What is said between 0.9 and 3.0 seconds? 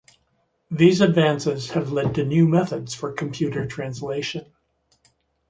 advances have led to new methods